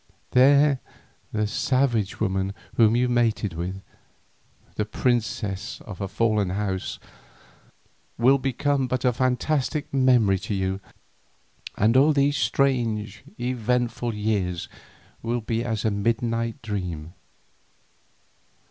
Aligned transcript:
There 0.31 0.79
the 1.31 1.45
savage 1.45 2.19
woman 2.19 2.55
whom 2.75 2.95
you 2.95 3.07
mated 3.07 3.53
with, 3.53 3.83
the 4.73 4.83
princess 4.83 5.79
of 5.81 6.01
a 6.01 6.07
fallen 6.07 6.49
house, 6.49 6.97
will 8.17 8.39
become 8.39 8.87
but 8.87 9.05
a 9.05 9.13
fantastic 9.13 9.93
memory 9.93 10.39
to 10.39 10.55
you, 10.55 10.79
and 11.77 11.95
all 11.95 12.13
these 12.13 12.37
strange 12.37 13.21
eventful 13.39 14.15
years 14.15 14.67
will 15.21 15.41
be 15.41 15.63
as 15.63 15.85
a 15.85 15.91
midnight 15.91 16.59
dream. 16.63 17.13